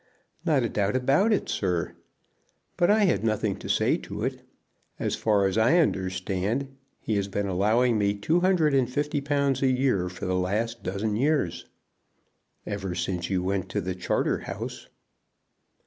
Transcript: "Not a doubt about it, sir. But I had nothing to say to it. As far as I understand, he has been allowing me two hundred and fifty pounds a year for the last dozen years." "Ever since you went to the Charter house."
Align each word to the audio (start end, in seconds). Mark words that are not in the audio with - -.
"Not 0.43 0.63
a 0.63 0.69
doubt 0.69 0.95
about 0.95 1.31
it, 1.31 1.47
sir. 1.47 1.93
But 2.75 2.89
I 2.89 3.03
had 3.03 3.23
nothing 3.23 3.55
to 3.57 3.69
say 3.69 3.97
to 3.97 4.23
it. 4.23 4.41
As 4.97 5.15
far 5.15 5.45
as 5.45 5.59
I 5.59 5.77
understand, 5.77 6.75
he 6.99 7.17
has 7.17 7.27
been 7.27 7.45
allowing 7.45 7.99
me 7.99 8.15
two 8.15 8.39
hundred 8.39 8.73
and 8.73 8.89
fifty 8.91 9.21
pounds 9.21 9.61
a 9.61 9.67
year 9.69 10.09
for 10.09 10.25
the 10.25 10.33
last 10.33 10.81
dozen 10.81 11.15
years." 11.15 11.67
"Ever 12.65 12.95
since 12.95 13.29
you 13.29 13.43
went 13.43 13.69
to 13.69 13.79
the 13.79 13.93
Charter 13.93 14.39
house." 14.39 14.87